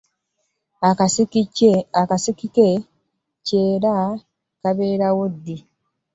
[0.89, 1.41] Akasiki
[2.55, 2.71] kye
[3.47, 3.95] ki era
[4.61, 5.57] kubeerawo ddi?